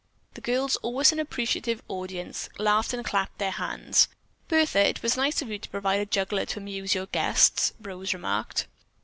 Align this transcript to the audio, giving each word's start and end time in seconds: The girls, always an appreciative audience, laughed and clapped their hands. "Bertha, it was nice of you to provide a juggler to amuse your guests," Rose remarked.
The 0.33 0.41
girls, 0.41 0.77
always 0.77 1.11
an 1.11 1.19
appreciative 1.19 1.83
audience, 1.87 2.49
laughed 2.57 2.91
and 2.91 3.05
clapped 3.05 3.37
their 3.37 3.51
hands. 3.51 4.07
"Bertha, 4.47 4.79
it 4.83 5.03
was 5.03 5.15
nice 5.15 5.43
of 5.43 5.49
you 5.49 5.59
to 5.59 5.69
provide 5.69 5.99
a 5.99 6.07
juggler 6.07 6.43
to 6.47 6.59
amuse 6.59 6.95
your 6.95 7.05
guests," 7.05 7.73
Rose 7.79 8.11
remarked. 8.11 8.65